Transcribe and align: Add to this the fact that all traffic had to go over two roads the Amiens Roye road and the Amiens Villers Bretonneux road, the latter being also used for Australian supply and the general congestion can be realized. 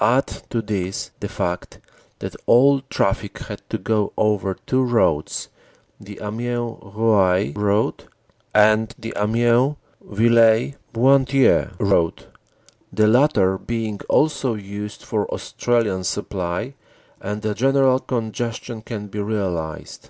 Add 0.00 0.28
to 0.48 0.62
this 0.62 1.10
the 1.20 1.28
fact 1.28 1.78
that 2.20 2.34
all 2.46 2.80
traffic 2.88 3.36
had 3.38 3.60
to 3.68 3.76
go 3.76 4.14
over 4.16 4.54
two 4.66 4.82
roads 4.82 5.50
the 6.00 6.18
Amiens 6.22 6.78
Roye 6.96 7.52
road 7.54 8.04
and 8.54 8.94
the 8.98 9.12
Amiens 9.14 9.76
Villers 10.00 10.72
Bretonneux 10.94 11.74
road, 11.78 12.28
the 12.90 13.06
latter 13.08 13.58
being 13.58 14.00
also 14.08 14.54
used 14.54 15.02
for 15.04 15.28
Australian 15.30 16.02
supply 16.02 16.72
and 17.20 17.42
the 17.42 17.54
general 17.54 17.98
congestion 17.98 18.80
can 18.80 19.08
be 19.08 19.20
realized. 19.20 20.08